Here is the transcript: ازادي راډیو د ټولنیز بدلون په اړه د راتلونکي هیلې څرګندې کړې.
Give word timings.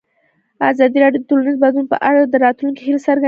ازادي 0.71 0.97
راډیو 1.03 1.21
د 1.23 1.27
ټولنیز 1.29 1.55
بدلون 1.63 1.85
په 1.93 1.97
اړه 2.09 2.19
د 2.25 2.35
راتلونکي 2.45 2.81
هیلې 2.85 2.99
څرګندې 3.05 3.17
کړې. 3.19 3.19